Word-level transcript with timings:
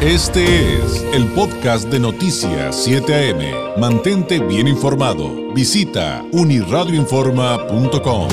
Este 0.00 0.76
es 0.76 1.02
el 1.12 1.26
podcast 1.32 1.88
de 1.88 1.98
Noticias 1.98 2.84
7 2.84 3.32
AM. 3.32 3.80
Mantente 3.80 4.38
bien 4.38 4.68
informado. 4.68 5.52
Visita 5.52 6.24
uniradioinforma.com. 6.30 8.28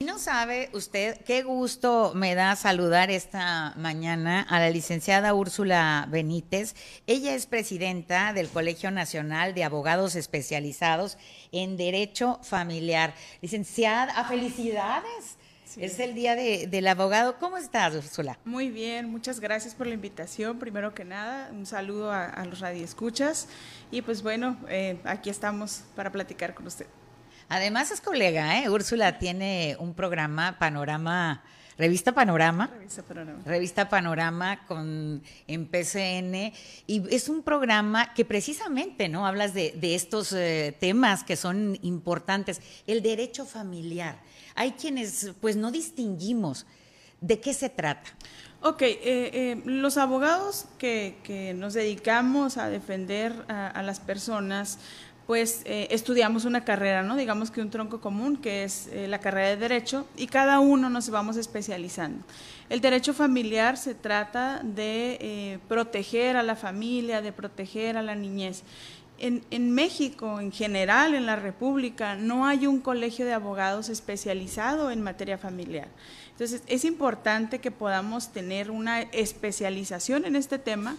No 0.00 0.18
sabe 0.18 0.70
usted 0.72 1.22
qué 1.26 1.42
gusto 1.42 2.12
me 2.14 2.34
da 2.34 2.56
saludar 2.56 3.10
esta 3.10 3.74
mañana 3.76 4.40
a 4.40 4.58
la 4.58 4.70
licenciada 4.70 5.34
Úrsula 5.34 6.08
Benítez. 6.08 6.74
Ella 7.06 7.34
es 7.34 7.44
presidenta 7.44 8.32
del 8.32 8.48
Colegio 8.48 8.90
Nacional 8.90 9.52
de 9.52 9.64
Abogados 9.64 10.14
Especializados 10.14 11.18
en 11.52 11.76
Derecho 11.76 12.40
Familiar. 12.42 13.12
Licenciada, 13.42 14.24
felicidades. 14.24 15.36
Es 15.76 16.00
el 16.00 16.14
día 16.14 16.34
del 16.34 16.88
abogado. 16.88 17.36
¿Cómo 17.38 17.58
estás, 17.58 17.94
Úrsula? 17.94 18.38
Muy 18.46 18.70
bien, 18.70 19.10
muchas 19.10 19.40
gracias 19.40 19.74
por 19.74 19.86
la 19.86 19.92
invitación. 19.92 20.58
Primero 20.58 20.94
que 20.94 21.04
nada, 21.04 21.50
un 21.52 21.66
saludo 21.66 22.10
a, 22.10 22.42
los 22.46 22.60
radioescuchas. 22.60 23.46
Y 23.90 24.00
pues 24.00 24.22
bueno, 24.22 24.56
eh, 24.70 24.98
aquí 25.04 25.28
estamos 25.28 25.82
para 25.94 26.10
platicar 26.10 26.54
con 26.54 26.66
usted. 26.66 26.86
Además 27.50 27.90
es 27.90 28.00
colega, 28.00 28.58
¿eh? 28.58 28.70
Úrsula 28.70 29.18
tiene 29.18 29.76
un 29.78 29.92
programa, 29.92 30.58
Panorama, 30.58 31.42
Revista 31.78 32.12
Panorama. 32.12 32.70
Revista 32.72 33.02
Panorama. 33.02 33.42
Revista 33.44 33.88
Panorama 33.88 34.66
con, 34.66 35.22
en 35.46 35.66
PCN. 35.66 36.52
Y 36.86 37.02
es 37.14 37.28
un 37.28 37.42
programa 37.42 38.14
que 38.14 38.24
precisamente, 38.24 39.08
¿no? 39.08 39.26
Hablas 39.26 39.52
de, 39.54 39.74
estos 39.94 40.32
eh, 40.32 40.76
temas 40.78 41.24
que 41.24 41.36
son 41.36 41.78
importantes. 41.82 42.60
El 42.86 43.02
derecho 43.02 43.44
familiar 43.44 44.18
hay 44.56 44.72
quienes 44.72 45.32
pues 45.40 45.54
no 45.54 45.70
distinguimos. 45.70 46.66
¿De 47.20 47.40
qué 47.40 47.54
se 47.54 47.70
trata? 47.70 48.10
Ok, 48.60 48.82
eh, 48.82 48.98
eh, 49.02 49.62
los 49.64 49.96
abogados 49.96 50.66
que, 50.78 51.54
nos 51.56 51.74
dedicamos 51.74 52.56
a 52.56 52.68
defender 52.68 53.32
a, 53.48 53.82
las 53.82 54.00
personas, 54.00 54.78
pues 55.26 55.62
eh, 55.64 55.88
estudiamos 55.90 56.44
una 56.44 56.64
carrera, 56.64 57.02
¿no? 57.02 57.16
Digamos 57.16 57.50
que 57.50 57.60
un 57.60 57.70
tronco 57.70 58.00
común, 58.00 58.36
que 58.36 58.64
es 58.64 58.88
la 59.08 59.18
carrera 59.18 59.48
de 59.48 59.56
Derecho, 59.56 60.06
y 60.16 60.28
cada 60.28 60.60
uno 60.60 60.88
nos 60.88 61.10
vamos 61.10 61.36
especializando. 61.36 62.24
El 62.68 62.80
derecho 62.80 63.12
familiar 63.14 63.76
se 63.76 63.94
trata 63.94 64.60
de 64.62 65.58
proteger 65.68 66.36
a 66.36 66.42
la 66.42 66.56
familia, 66.56 67.22
de 67.22 67.32
proteger 67.32 67.96
a 67.96 68.02
la 68.02 68.14
niñez. 68.14 68.62
En, 69.18 69.70
México, 69.72 70.40
en 70.40 70.52
general, 70.52 71.14
en 71.14 71.24
la 71.24 71.36
República, 71.36 72.16
no 72.16 72.46
hay 72.46 72.66
un 72.66 72.80
colegio 72.80 73.24
de 73.24 73.32
abogados 73.32 73.88
especializado 73.88 74.90
en 74.90 75.02
materia 75.02 75.38
familiar. 75.38 75.88
Entonces, 76.32 76.62
es 76.66 76.84
importante 76.84 77.60
que 77.60 77.70
podamos 77.70 78.30
tener 78.32 78.70
una 78.70 79.00
especialización 79.00 80.26
en 80.26 80.36
este 80.36 80.58
tema. 80.58 80.96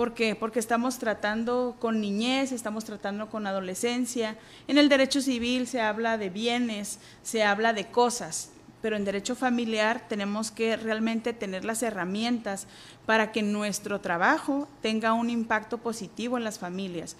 ¿Por 0.00 0.14
qué? 0.14 0.34
Porque 0.34 0.60
estamos 0.60 0.98
tratando 0.98 1.76
con 1.78 2.00
niñez, 2.00 2.52
estamos 2.52 2.86
tratando 2.86 3.28
con 3.28 3.46
adolescencia. 3.46 4.38
En 4.66 4.78
el 4.78 4.88
derecho 4.88 5.20
civil 5.20 5.66
se 5.66 5.82
habla 5.82 6.16
de 6.16 6.30
bienes, 6.30 7.00
se 7.22 7.44
habla 7.44 7.74
de 7.74 7.88
cosas, 7.88 8.50
pero 8.80 8.96
en 8.96 9.04
derecho 9.04 9.36
familiar 9.36 10.06
tenemos 10.08 10.50
que 10.50 10.78
realmente 10.78 11.34
tener 11.34 11.66
las 11.66 11.82
herramientas 11.82 12.66
para 13.04 13.30
que 13.30 13.42
nuestro 13.42 14.00
trabajo 14.00 14.68
tenga 14.80 15.12
un 15.12 15.28
impacto 15.28 15.76
positivo 15.76 16.38
en 16.38 16.44
las 16.44 16.58
familias 16.58 17.14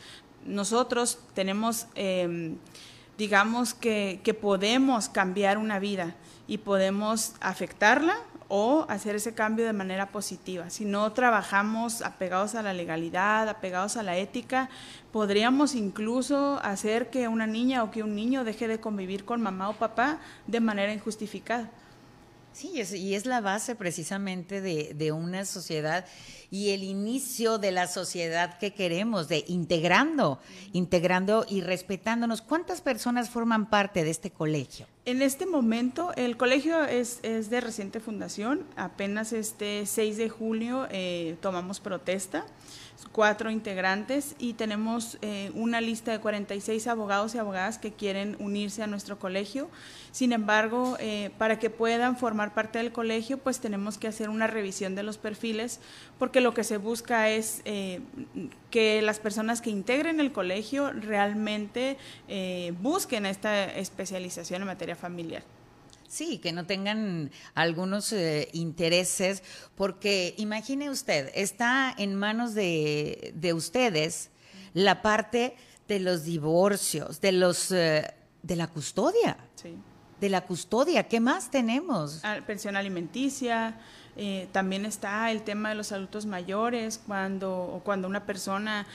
nosotros 0.47 1.19
tenemos, 1.35 1.87
em, 1.95 2.57
digamos 3.19 3.75
que, 3.75 4.21
que 4.25 4.33
podemos 4.33 5.11
cambiar 5.11 5.59
una 5.59 5.79
vida 5.79 6.15
y 6.49 6.59
podemos 6.59 7.35
afectarla 7.41 8.17
o 8.51 8.85
hacer 8.89 9.15
ese 9.15 9.33
cambio 9.33 9.65
de 9.65 9.73
manera 9.73 10.11
positiva. 10.11 10.69
Si 10.71 10.85
no 10.85 11.13
trabajamos 11.13 12.03
apegados 12.03 12.57
a 12.57 12.63
la 12.63 12.75
legalidad, 12.75 13.49
apegados 13.49 13.97
a 13.97 14.03
la 14.03 14.19
ética, 14.19 14.69
podríamos 15.13 15.77
incluso 15.77 16.59
hacer 16.63 17.11
que 17.11 17.29
una 17.29 17.47
niña 17.47 17.85
o 17.85 17.93
que 17.93 18.03
un 18.03 18.17
niño 18.17 18.43
deje 18.43 18.67
de 18.67 18.81
convivir 18.81 19.25
con 19.25 19.41
mamá 19.41 19.69
o 19.69 19.75
papá 19.75 20.19
de 20.49 20.59
manera 20.59 20.93
injustificada. 20.93 21.71
Sí, 22.61 22.75
y 22.75 23.15
es 23.15 23.25
la 23.25 23.41
base 23.41 23.75
precisamente 23.75 24.61
de, 24.61 25.13
una 25.13 25.47
sociedad 25.47 26.05
y 26.51 26.71
el 26.73 26.83
inicio 26.83 27.57
de 27.57 27.73
la 27.73 27.87
sociedad 27.87 28.59
que 28.59 28.75
queremos, 28.75 29.29
de 29.29 29.47
integrando, 29.49 30.39
integrando 30.75 31.47
y 31.49 31.63
respetándonos. 31.63 32.43
¿Cuántas 32.43 32.83
personas 32.83 33.31
forman 33.31 33.71
parte 33.71 34.05
de 34.05 34.11
este 34.11 34.31
colegio? 34.31 34.87
En 35.07 35.23
este 35.23 35.47
momento, 35.47 36.13
el 36.17 36.37
colegio 36.37 36.85
es, 36.85 37.23
de 37.23 37.61
reciente 37.63 37.99
fundación. 37.99 38.67
Apenas 38.77 39.33
este 39.33 39.87
6 39.87 40.19
de 40.19 40.29
julio 40.29 40.87
eh, 40.91 41.39
tomamos 41.41 41.81
protesta 41.81 42.45
cuatro 43.13 43.51
integrantes 43.51 44.35
y 44.39 44.55
tenemos 44.55 45.19
eh, 45.23 45.51
una 45.55 45.81
lista 45.81 46.13
de 46.13 46.21
46 46.21 46.87
abogados 46.87 47.35
y 47.35 47.39
abogadas 47.39 47.79
que 47.79 47.93
quieren 47.93 48.37
unirse 48.39 48.83
a 48.83 48.87
nuestro 48.87 49.19
colegio. 49.19 49.69
Sin 50.13 50.33
embargo, 50.33 50.97
eh, 51.01 51.31
para 51.39 51.59
que 51.59 51.71
puedan 51.71 52.17
formar 52.17 52.55
parte 52.55 52.79
del 52.79 52.93
colegio, 52.93 53.39
pues 53.39 53.61
tenemos 53.61 53.99
que 53.99 54.09
hacer 54.09 54.29
una 54.29 54.47
revisión 54.47 54.95
de 54.95 55.03
los 55.03 55.19
perfiles, 55.19 55.81
porque 56.19 56.41
lo 56.41 56.55
que 56.55 56.65
se 56.65 56.77
busca 56.77 57.29
es 57.31 57.63
eh, 57.65 58.01
que 58.71 59.03
las 59.03 59.19
personas 59.19 59.61
que 59.61 59.71
integren 59.71 60.21
el 60.21 60.33
colegio 60.33 60.93
realmente 60.93 61.97
busquen 62.81 63.27
esta 63.27 63.65
especialización 63.65 64.63
en 64.63 64.67
materia 64.67 64.97
familiar. 64.97 65.43
Sí, 66.11 66.39
que 66.39 66.53
no 66.53 66.67
tengan 66.67 67.31
algunos 67.55 68.13
eh, 68.13 68.49
intereses, 68.53 69.45
porque 69.77 70.35
imagine 70.39 70.91
usted, 70.91 71.31
está 71.37 71.95
en 71.97 72.17
manos 72.17 72.55
de, 72.55 73.33
de 73.37 73.55
ustedes 73.55 74.31
la 74.75 75.03
parte 75.03 75.55
de 75.87 76.01
los 76.01 76.25
divorcios, 76.25 77.21
de 77.21 77.31
los 77.31 77.71
eh, 77.71 78.13
de 78.43 78.57
la 78.57 78.67
custodia. 78.67 79.37
Sí. 79.55 79.77
De 80.21 80.29
la 80.29 80.41
custodia, 80.43 81.07
¿qué 81.07 81.21
más 81.21 81.49
tenemos? 81.49 82.21
Ah, 82.25 82.41
pensión 82.45 82.75
alimenticia, 82.75 83.79
eh, 84.23 84.49
también 84.53 84.85
está 84.85 85.31
el 85.31 85.41
tema 85.41 85.71
de 85.71 85.75
los 85.77 85.93
adultos 85.93 86.27
mayores, 86.27 87.01
cuando, 87.07 87.81
cuando 87.85 88.07
una 88.07 88.27
persona 88.27 88.87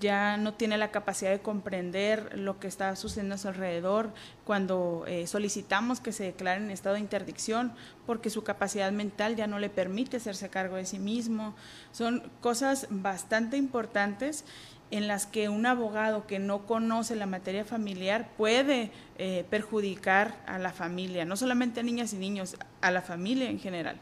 ya 0.00 0.36
no 0.36 0.52
tiene 0.52 0.76
la 0.76 0.90
capacidad 0.90 1.30
de 1.30 1.40
comprender 1.40 2.38
lo 2.38 2.60
que 2.60 2.66
está 2.68 2.94
sucediendo 2.94 3.36
a 3.36 3.38
su 3.38 3.48
alrededor, 3.48 4.10
cuando 4.44 5.04
eh, 5.06 5.26
solicitamos 5.26 6.00
que 6.00 6.12
se 6.12 6.24
declare 6.24 6.62
en 6.62 6.70
estado 6.70 6.96
de 6.96 7.00
interdicción 7.00 7.72
porque 8.04 8.28
su 8.28 8.44
capacidad 8.44 8.92
mental 8.92 9.34
ya 9.34 9.46
no 9.46 9.58
le 9.58 9.70
permite 9.70 10.18
hacerse 10.18 10.50
cargo 10.50 10.76
de 10.76 10.84
sí 10.84 10.98
mismo. 10.98 11.54
Son 11.90 12.30
cosas 12.42 12.86
bastante 12.90 13.56
importantes 13.56 14.44
en 14.90 15.08
las 15.08 15.24
que 15.24 15.48
un 15.48 15.64
abogado 15.64 16.26
que 16.26 16.38
no 16.38 16.66
conoce 16.66 17.16
la 17.16 17.24
materia 17.24 17.64
familiar 17.64 18.28
puede 18.36 18.90
eh, 19.16 19.46
perjudicar 19.48 20.36
a 20.46 20.58
la 20.58 20.74
familia, 20.74 21.24
no 21.24 21.34
solamente 21.34 21.80
a 21.80 21.82
niñas 21.82 22.12
y 22.12 22.18
niños, 22.18 22.56
a 22.82 22.90
la 22.90 23.00
familia 23.00 23.48
en 23.48 23.58
general. 23.58 23.98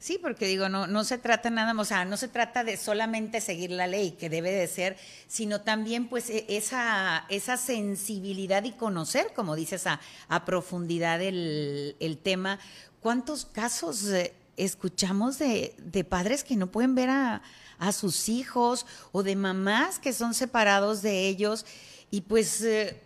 Sí, 0.00 0.18
porque 0.18 0.46
digo, 0.46 0.70
no, 0.70 0.86
no 0.86 1.04
se 1.04 1.18
trata 1.18 1.50
nada 1.50 1.78
o 1.78 1.84
sea, 1.84 2.06
no 2.06 2.16
se 2.16 2.26
trata 2.26 2.64
de 2.64 2.78
solamente 2.78 3.42
seguir 3.42 3.70
la 3.70 3.86
ley, 3.86 4.12
que 4.12 4.30
debe 4.30 4.50
de 4.50 4.66
ser, 4.66 4.96
sino 5.28 5.60
también 5.60 6.08
pues 6.08 6.30
e, 6.30 6.46
esa, 6.48 7.26
esa 7.28 7.58
sensibilidad 7.58 8.64
y 8.64 8.72
conocer, 8.72 9.34
como 9.34 9.54
dices, 9.56 9.86
a, 9.86 10.00
a 10.28 10.46
profundidad 10.46 11.20
el, 11.20 11.96
el 12.00 12.16
tema. 12.16 12.58
¿Cuántos 13.00 13.44
casos 13.44 14.06
eh, 14.06 14.32
escuchamos 14.56 15.38
de, 15.38 15.74
de 15.76 16.02
padres 16.02 16.44
que 16.44 16.56
no 16.56 16.68
pueden 16.68 16.94
ver 16.94 17.10
a, 17.10 17.42
a 17.78 17.92
sus 17.92 18.30
hijos 18.30 18.86
o 19.12 19.22
de 19.22 19.36
mamás 19.36 19.98
que 19.98 20.14
son 20.14 20.32
separados 20.32 21.02
de 21.02 21.28
ellos? 21.28 21.66
Y 22.10 22.22
pues, 22.22 22.62
eh, 22.62 22.98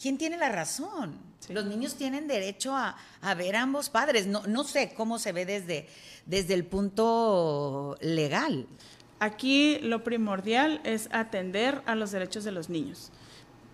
¿quién 0.00 0.18
tiene 0.18 0.36
la 0.36 0.48
razón? 0.48 1.18
Los 1.48 1.66
niños 1.66 1.94
tienen 1.94 2.28
derecho 2.28 2.74
a, 2.76 2.96
ver 3.36 3.56
a 3.56 3.62
ambos 3.62 3.88
padres. 3.90 4.26
No, 4.26 4.46
no 4.46 4.64
sé 4.64 4.92
cómo 4.94 5.18
se 5.18 5.32
ve 5.32 5.46
desde, 5.46 5.88
desde 6.26 6.54
el 6.54 6.64
punto 6.64 7.96
legal. 8.00 8.66
Aquí 9.18 9.78
lo 9.80 10.04
primordial 10.04 10.80
es 10.84 11.08
atender 11.12 11.82
a 11.86 11.94
los 11.94 12.10
derechos 12.10 12.44
de 12.44 12.52
los 12.52 12.68
niños. 12.68 13.10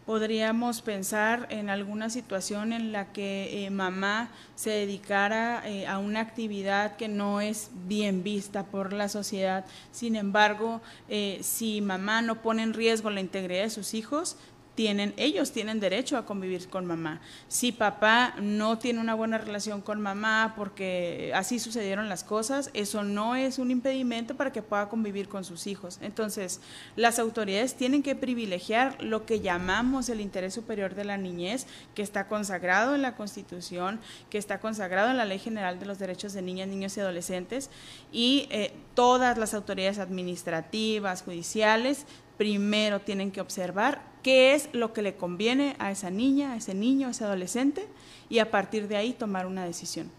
Podríamos 0.07 0.83
pensar 0.83 1.49
en 1.51 1.69
alguna 1.69 2.11
situación 2.11 2.73
en 2.73 2.93
la 2.93 3.13
que 3.13 3.65
eh, 3.65 3.71
mamá 3.71 4.31
se 4.55 4.71
dedicara 4.71 5.69
eh, 5.69 5.89
a 5.89 5.99
una 5.99 6.21
actividad 6.21 6.97
que 6.97 7.09
no 7.09 7.41
es 7.41 7.71
bien 7.89 8.23
vista 8.23 8.65
por 8.65 8.93
la 8.93 9.09
sociedad. 9.09 9.65
Sin 9.91 10.15
embargo, 10.15 10.81
eh, 11.09 11.41
si 11.43 11.81
mamá 11.81 12.23
no 12.23 12.41
pone 12.41 12.63
en 12.63 12.73
riesgo 12.73 13.11
la 13.11 13.21
integridad 13.21 13.65
de 13.65 13.71
sus 13.71 13.95
hijos, 13.95 14.37
tienen, 14.77 15.15
ellos 15.17 15.51
tienen 15.53 15.81
derecho 15.81 16.17
a 16.19 16.27
convivir 16.27 16.69
con 16.69 16.85
mamá. 16.85 17.21
Si 17.49 17.73
papá 17.73 18.35
no 18.41 18.79
tiene 18.79 19.01
una 19.01 19.15
buena 19.15 19.39
relación 19.39 19.81
con 19.81 20.01
mamá 20.01 20.53
porque 20.55 21.33
así 21.35 21.59
sucedieron 21.59 22.09
las 22.11 22.23
cosas, 22.23 22.71
eso 22.75 23.03
no 23.03 23.35
es 23.35 23.59
un 23.59 23.71
impedimento 23.71 24.37
para 24.37 24.53
que 24.53 24.63
pueda 24.63 24.89
convivir 24.89 25.29
con 25.29 25.45
sus 25.45 25.67
hijos. 25.67 25.99
Entonces, 26.03 26.61
las 26.95 27.19
autoridades 27.19 27.75
tienen 27.75 28.03
que 28.03 28.15
privilegiar 28.15 29.03
lo 29.03 29.25
que 29.25 29.41
llamamos 29.41 30.11
el 30.11 30.21
interés 30.21 30.53
superior 30.53 30.95
de 30.95 31.05
la 31.05 31.17
niñez, 31.17 31.67
que 31.95 32.03
está 32.03 32.29
consagrado 32.29 32.95
en 32.95 33.03
la 33.03 33.17
Constitución, 33.17 33.99
que 34.29 34.37
está 34.37 34.61
consagrado 34.61 35.11
en 35.11 35.17
la 35.17 35.25
Ley 35.25 35.39
General 35.39 35.81
de 35.81 35.87
los 35.87 35.99
Derechos 35.99 36.35
de 36.35 36.43
Niñas, 36.43 36.69
Niños 36.69 36.95
y 36.97 37.01
Adolescentes, 37.01 37.71
y 38.13 38.47
eh, 38.51 38.75
todas 38.95 39.39
las 39.39 39.55
autoridades 39.55 39.99
administrativas, 39.99 41.23
judiciales, 41.23 42.05
primero 42.37 43.01
tienen 43.01 43.31
que 43.31 43.41
observar 43.41 44.16
qué 44.27 44.55
es 44.55 44.69
lo 44.73 44.93
que 44.93 45.03
le 45.03 45.15
conviene 45.15 45.77
a 45.79 45.93
esa 45.93 46.11
niña, 46.11 46.55
a 46.55 46.57
ese 46.57 46.75
niño, 46.75 47.07
a 47.07 47.11
ese 47.13 47.23
adolescente 47.23 47.87
y 48.29 48.41
a 48.41 48.51
partir 48.51 48.89
de 48.89 48.97
ahí 48.97 49.13
tomar 49.13 49.47
una 49.47 49.65
decisión. 49.65 50.11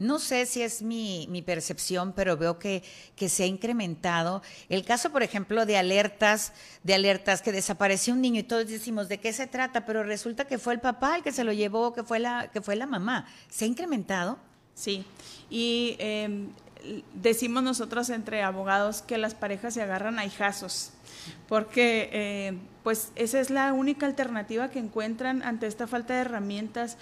No 0.00 0.18
sé 0.18 0.46
si 0.46 0.62
es 0.62 0.82
mi, 0.82 1.44
percepción, 1.46 2.12
pero 2.12 2.36
veo 2.36 2.58
que, 2.58 2.82
que, 3.14 3.28
se 3.28 3.44
ha 3.44 3.46
incrementado. 3.46 4.42
El 4.68 4.84
caso, 4.84 5.12
por 5.12 5.22
ejemplo, 5.22 5.64
de 5.64 5.76
alertas, 5.76 6.52
de 6.82 6.94
alertas 6.94 7.40
que 7.40 7.52
desapareció 7.52 8.14
un 8.14 8.20
niño 8.20 8.40
y 8.40 8.42
todos 8.42 8.66
decimos 8.66 9.08
de 9.08 9.18
qué 9.18 9.32
se 9.32 9.46
trata, 9.46 9.86
pero 9.86 10.02
resulta 10.02 10.44
que 10.44 10.58
fue 10.58 10.74
el 10.74 10.80
papá 10.80 11.14
el 11.14 11.22
que 11.22 11.30
se 11.30 11.44
lo 11.44 11.52
llevó, 11.52 11.92
que 11.92 12.02
fue 12.02 12.18
la, 12.18 12.50
que 12.52 12.60
fue 12.60 12.74
la 12.74 12.86
mamá. 12.88 13.28
¿Se 13.48 13.64
ha 13.64 13.68
incrementado? 13.68 14.38
Sí. 14.74 15.04
Y 15.50 15.94
em, 16.00 16.48
decimos 17.14 17.62
nosotros 17.62 18.10
entre 18.10 18.42
abogados 18.42 19.02
que 19.02 19.18
las 19.18 19.34
parejas 19.34 19.74
se 19.74 19.82
agarran 19.82 20.18
a 20.18 20.24
hijazos 20.24 20.92
porque 21.48 22.08
eh, 22.12 22.58
pues 22.82 23.12
esa 23.14 23.40
es 23.40 23.50
la 23.50 23.72
única 23.72 24.06
alternativa 24.06 24.70
que 24.70 24.78
encuentran 24.78 25.42
ante 25.42 25.66
esta 25.66 25.86
falta 25.86 26.14
de 26.14 26.20
herramientas 26.20 26.96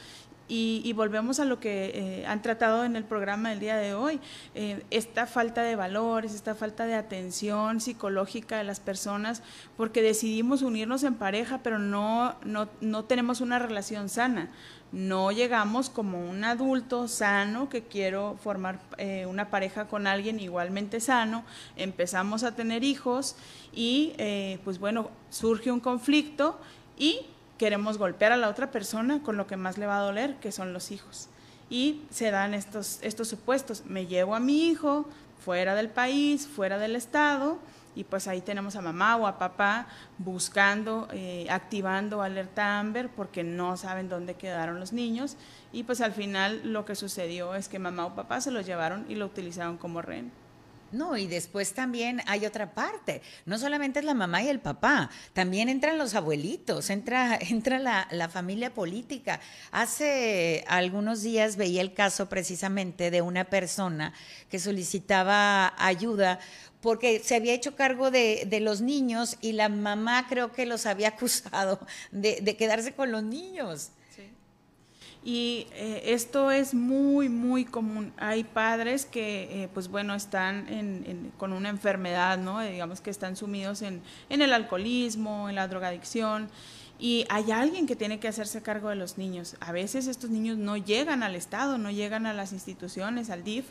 y, 0.50 0.93
volvemos 0.93 1.38
a 1.41 1.44
lo 1.44 1.61
que 1.61 1.93
eh, 1.94 2.26
han 2.26 2.43
tratado 2.43 2.85
en 2.85 2.97
el 2.97 3.05
programa 3.05 3.50
del 3.50 3.61
día 3.61 3.76
de 3.76 3.94
hoy, 3.94 4.20
eh, 4.55 4.82
esta 4.91 5.26
falta 5.26 5.62
de 5.62 5.76
valores, 5.76 6.35
esta 6.35 6.55
falta 6.55 6.87
de 6.87 6.94
atención 6.94 7.81
psicológica 7.81 8.58
de 8.58 8.64
las 8.64 8.81
personas, 8.81 9.43
porque 9.76 10.02
decidimos 10.02 10.62
unirnos 10.62 11.05
en 11.05 11.14
pareja, 11.14 11.61
pero 11.62 11.79
no, 11.79 12.35
no, 12.44 12.69
no 12.81 13.05
tenemos 13.05 13.41
una 13.41 13.58
relación 13.58 14.08
sana. 14.08 14.50
No 14.93 15.31
llegamos 15.31 15.88
como 15.88 16.29
un 16.29 16.43
adulto 16.43 17.06
sano 17.06 17.69
que 17.69 17.85
quiero 17.85 18.37
formar 18.43 18.81
eh, 18.99 19.25
una 19.26 19.49
pareja 19.49 19.87
con 19.87 20.08
alguien 20.08 20.41
igualmente 20.41 20.99
sano, 20.99 21.44
empezamos 21.76 22.43
a 22.43 22.56
tener 22.56 22.82
hijos 22.82 23.37
y 23.73 24.14
eh, 24.19 24.58
pues 24.64 24.81
bueno, 24.81 25.11
surge 25.31 25.70
un 25.70 25.79
conflicto 25.79 26.58
y 26.99 27.20
queremos 27.61 27.99
golpear 27.99 28.33
a 28.33 28.39
la 28.39 28.49
otra 28.49 28.71
persona 28.71 29.23
con 29.23 29.37
lo 29.37 29.47
que 29.47 29.59
más 29.59 29.77
le 29.77 29.85
va 29.85 29.99
a 29.99 30.03
doler, 30.03 30.37
que 30.37 30.51
son 30.51 30.73
los 30.73 30.91
hijos. 30.91 31.29
Y 31.69 32.01
se 32.09 32.31
dan 32.31 32.55
estos, 32.55 33.01
estos 33.03 33.29
supuestos, 33.29 33.85
me 33.85 34.07
llevo 34.07 34.35
a 34.35 34.41
mi 34.41 34.69
hijo 34.69 35.07
fuera 35.45 35.75
del 35.75 35.91
país, 35.91 36.49
fuera 36.49 36.79
del 36.79 36.97
estado, 36.97 37.59
y 37.95 38.05
pues 38.05 38.29
ahí 38.29 38.41
tenemos 38.41 38.77
a 38.77 38.81
mamá 38.81 39.15
o 39.17 39.27
a 39.27 39.37
papá 39.37 39.89
buscando, 40.17 41.07
eh, 41.12 41.49
activando 41.51 42.23
alerta 42.23 42.79
Amber 42.79 43.11
porque 43.11 43.45
no 43.45 43.77
saben 43.77 44.09
dónde 44.09 44.37
quedaron 44.37 44.81
los 44.81 44.95
niños 44.95 45.37
y 45.71 45.83
pues 45.83 46.01
al 46.01 46.12
final 46.12 46.62
lo 46.65 46.87
que 46.87 46.95
sucedió 46.95 47.55
es 47.55 47.69
que 47.69 47.79
mamá 47.79 48.07
o 48.07 48.15
papá 48.15 48.41
se 48.41 48.53
los 48.53 48.65
llevaron 48.65 49.05
y 49.07 49.17
lo 49.17 49.27
utilizaron 49.27 49.77
como 49.77 50.01
rehén. 50.01 50.33
No, 50.92 51.16
y 51.16 51.26
después 51.26 51.72
también 51.72 52.22
hay 52.26 52.46
otra 52.46 52.75
parte. 52.75 53.22
No 53.46 53.58
solamente 53.58 54.00
es 54.00 54.04
la 54.04 54.14
mamá 54.14 54.42
y 54.42 54.48
el 54.48 54.60
papá, 54.60 55.10
también 55.32 55.69
entran 55.69 55.98
los 55.98 56.14
abuelitos, 56.14 56.90
entra, 56.90 57.37
entra 57.40 57.78
la, 57.78 58.08
la, 58.10 58.28
familia 58.28 58.75
política. 58.75 59.40
Hace 59.70 60.64
algunos 60.69 61.22
días 61.22 61.56
veía 61.56 61.81
el 61.81 61.94
caso 61.94 62.28
precisamente 62.28 63.10
de 63.10 63.22
una 63.22 63.44
persona 63.44 64.12
que 64.50 64.58
solicitaba 64.58 65.75
ayuda 65.78 66.38
porque 66.81 67.20
se 67.20 67.37
había 67.37 67.52
hecho 67.52 67.76
cargo 67.76 68.10
de, 68.10 68.46
los 68.60 68.81
niños 68.81 69.37
y 69.40 69.52
la 69.52 69.69
mamá 69.69 70.26
creo 70.28 70.52
que 70.52 70.66
los 70.66 70.87
había 70.87 71.08
acusado 71.16 71.81
de, 72.10 72.56
quedarse 72.56 72.92
con 72.92 73.12
los 73.12 73.22
niños. 73.22 73.90
Y 75.22 75.67
eh, 75.72 76.02
esto 76.06 76.50
es 76.50 76.72
muy, 76.72 77.28
muy 77.28 77.67
común. 77.67 78.12
Hay 78.17 78.43
padres 78.43 79.05
que, 79.05 79.64
eh, 79.64 79.69
pues 79.75 79.88
bueno, 79.88 80.14
están 80.14 80.67
con 81.37 81.52
una 81.52 81.69
enfermedad, 81.69 82.38
¿no? 82.38 82.61
digamos 82.61 83.02
que 83.02 83.11
están 83.11 83.37
sumidos 83.37 83.82
en, 83.82 84.00
en 84.31 84.40
el 84.40 84.52
alcoholismo, 84.55 85.50
en 85.50 85.56
la 85.56 85.69
drogadicción 85.69 86.49
y 87.00 87.25
hay 87.31 87.50
alguien 87.50 87.87
que 87.87 87.97
tiene 87.97 88.20
que 88.20 88.29
hacerse 88.29 88.61
cargo 88.61 88.91
de 88.91 88.94
los 88.94 89.17
niños. 89.17 89.56
A 89.61 89.73
veces 89.73 90.06
estos 90.06 90.29
niños 90.29 90.58
no 90.58 90.76
llegan 90.76 91.23
al 91.23 91.35
Estado, 91.35 91.79
no 91.79 91.91
llegan 91.91 92.26
a 92.26 92.35
las 92.35 92.52
instituciones, 92.52 93.31
al 93.31 93.43
DIF, 93.43 93.64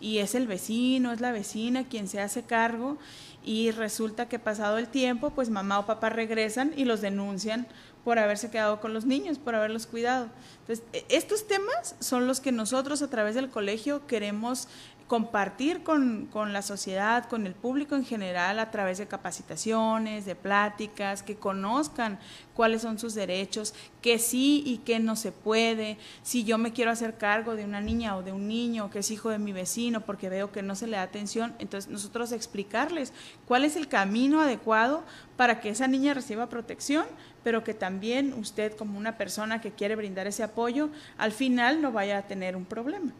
y 0.00 0.18
es 0.18 0.34
el 0.34 0.46
vecino, 0.46 1.12
es 1.12 1.20
la 1.20 1.30
vecina 1.30 1.84
quien 1.84 2.08
se 2.08 2.20
hace 2.20 2.42
cargo 2.42 2.96
y 3.44 3.70
resulta 3.70 4.28
que 4.28 4.38
pasado 4.38 4.78
el 4.78 4.88
tiempo, 4.88 5.30
pues 5.30 5.50
mamá 5.50 5.78
o 5.78 5.86
papá 5.86 6.08
regresan 6.08 6.72
y 6.74 6.86
los 6.86 7.02
denuncian 7.02 7.66
por 8.02 8.18
haberse 8.18 8.50
quedado 8.50 8.80
con 8.80 8.94
los 8.94 9.04
niños, 9.04 9.38
por 9.38 9.54
haberlos 9.54 9.86
cuidado. 9.86 10.28
Entonces, 10.60 10.84
e, 10.94 11.04
estos 11.10 11.46
temas 11.46 11.96
son 12.00 12.26
los 12.26 12.40
que 12.40 12.50
nosotros 12.50 13.02
a 13.02 13.10
través 13.10 13.34
del 13.34 13.50
colegio 13.50 14.06
queremos 14.06 14.68
compartir 15.10 15.82
con, 15.82 16.26
con, 16.26 16.52
la 16.52 16.62
sociedad, 16.62 17.28
con 17.28 17.44
el 17.44 17.56
público 17.56 17.96
en 17.96 18.04
general, 18.04 18.60
a 18.60 18.70
través 18.70 18.96
de 18.98 19.08
capacitaciones, 19.08 20.24
de 20.24 20.36
pláticas, 20.36 21.24
que 21.24 21.34
conozcan 21.34 22.20
cuáles 22.54 22.82
son 22.82 22.96
sus 22.96 23.16
derechos, 23.16 23.74
que 24.02 24.20
sí 24.20 24.62
y 24.64 24.78
que 24.78 25.00
no 25.00 25.16
se 25.16 25.32
puede, 25.32 25.98
si 26.22 26.44
yo 26.44 26.58
me 26.58 26.72
quiero 26.72 26.92
hacer 26.92 27.18
cargo 27.18 27.56
de 27.56 27.64
una 27.64 27.80
niña 27.80 28.16
o 28.16 28.22
de 28.22 28.30
un 28.30 28.46
niño 28.46 28.88
que 28.88 29.00
es 29.00 29.10
hijo 29.10 29.30
de 29.30 29.40
mi 29.40 29.52
vecino 29.52 30.02
porque 30.02 30.28
veo 30.28 30.52
que 30.52 30.62
no 30.62 30.76
se 30.76 30.86
le 30.86 30.96
da 30.96 31.02
atención, 31.02 31.56
entonces 31.58 31.90
nosotros 31.90 32.30
explicarles 32.30 33.12
cuál 33.48 33.64
es 33.64 33.74
el 33.74 33.88
camino 33.88 34.40
adecuado 34.40 35.02
para 35.36 35.60
que 35.60 35.70
esa 35.70 35.88
niña 35.88 36.14
reciba 36.14 36.48
protección, 36.48 37.04
pero 37.42 37.64
que 37.64 37.74
también 37.74 38.32
usted 38.34 38.76
como 38.76 38.96
una 38.96 39.18
persona 39.18 39.60
que 39.60 39.72
quiere 39.72 39.96
brindar 39.96 40.28
ese 40.28 40.44
apoyo, 40.44 40.88
al 41.18 41.32
final 41.32 41.82
no 41.82 41.90
vaya 41.90 42.18
a 42.18 42.22
tener 42.28 42.54
un 42.54 42.64
problema. 42.64 43.12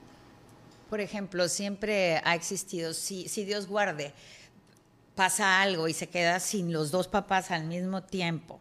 Por 0.91 1.01
ejemplo, 1.01 1.49
siempre 1.49 2.21
ha 2.25 2.35
existido, 2.35 2.93
si, 2.95 3.25
Dios 3.45 3.69
guarde, 3.69 4.13
pasa 5.15 5.63
algo 5.63 5.87
y 5.87 5.93
se 5.93 6.09
queda 6.09 6.41
sin 6.41 6.73
los 6.73 6.91
dos 6.91 7.07
papás 7.07 7.53
al 7.53 7.65
mismo 7.65 8.03
tiempo, 8.03 8.59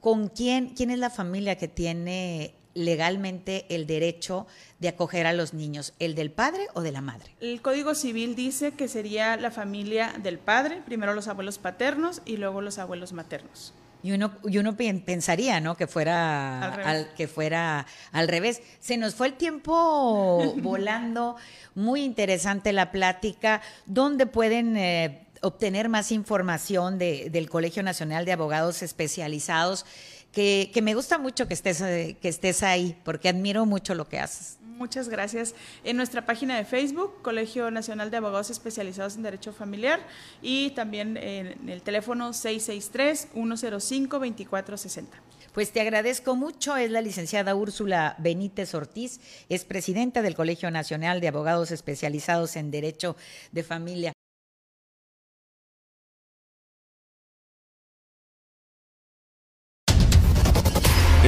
¿con 0.00 0.28
quién, 0.28 0.74
quién 0.74 0.90
es 0.90 0.98
la 0.98 1.08
familia 1.08 1.56
que 1.56 1.68
tiene 1.68 2.54
legalmente 2.74 3.64
el 3.70 3.86
derecho 3.86 4.46
de 4.78 4.88
acoger 4.88 5.26
a 5.26 5.32
los 5.32 5.54
niños, 5.54 5.94
el 6.00 6.14
del 6.14 6.30
padre 6.30 6.68
o 6.74 6.82
de 6.82 6.92
la 6.92 7.00
madre? 7.00 7.34
El 7.40 7.62
Código 7.62 7.94
Civil 7.94 8.34
dice 8.34 8.72
que 8.72 8.86
sería 8.86 9.38
la 9.38 9.50
familia 9.50 10.14
del 10.22 10.38
padre, 10.38 10.82
primero 10.84 11.14
los 11.14 11.28
abuelos 11.28 11.56
paternos 11.56 12.20
y 12.26 12.36
luego 12.36 12.60
los 12.60 12.78
abuelos 12.78 13.14
maternos. 13.14 13.72
Y 14.02 14.12
uno, 14.12 14.32
y 14.44 14.58
uno 14.58 14.76
pensaría, 14.76 15.60
¿no? 15.60 15.76
Que 15.76 15.86
fuera 15.86 16.74
al, 16.74 17.12
que 17.14 17.28
fuera 17.28 17.86
al 18.12 18.28
revés. 18.28 18.62
Se 18.80 18.96
nos 18.96 19.14
fue 19.14 19.28
el 19.28 19.34
tiempo 19.34 20.54
volando. 20.62 21.36
Muy 21.74 22.02
interesante 22.02 22.72
la 22.72 22.90
plática. 22.90 23.60
¿Dónde 23.86 24.26
pueden 24.26 24.76
eh, 24.76 25.26
obtener 25.42 25.88
más 25.88 26.12
información 26.12 26.98
del 26.98 27.48
Colegio 27.50 27.82
Nacional 27.82 28.24
de 28.24 28.32
Abogados 28.32 28.82
Especializados? 28.82 29.84
Que, 30.32 30.70
que, 30.72 30.82
me 30.82 30.94
gusta 30.94 31.18
mucho 31.18 31.48
que 31.48 31.54
estés, 31.54 31.80
eh, 31.80 32.16
que 32.20 32.28
estés 32.28 32.62
ahí, 32.62 32.96
porque 33.04 33.28
admiro 33.28 33.66
mucho 33.66 33.94
lo 33.94 34.08
que 34.08 34.20
haces. 34.20 34.60
Muchas 34.80 35.08
gracias. 35.10 35.54
En 35.84 35.98
nuestra 35.98 36.24
página 36.24 36.56
de 36.56 36.64
Facebook, 36.64 37.20
Colegio 37.20 37.70
Nacional 37.70 38.10
de 38.10 38.16
Abogados 38.16 38.48
Especializados 38.48 39.16
en 39.16 39.22
Derecho 39.22 39.52
Familiar, 39.52 40.00
y 40.40 40.70
también 40.70 41.18
en 41.18 41.68
el 41.68 41.82
teléfono 41.82 42.30
663-105-2460. 42.30 45.04
Pues 45.52 45.72
te 45.72 45.80
agradezco 45.80 46.36
mucho. 46.36 46.76
Es 46.76 46.90
la 46.90 47.00
licenciada 47.02 47.54
Úrsula 47.54 48.16
Benítez 48.18 48.74
Ortiz, 48.74 49.20
es 49.48 49.64
presidenta 49.64 50.20
del 50.22 50.34
Colegio 50.34 50.70
Nacional 50.70 51.20
de 51.20 51.28
Abogados 51.28 51.70
Especializados 51.72 52.56
en 52.56 52.70
Derecho 52.70 53.16
de 53.52 53.62
Familia. 53.62 54.12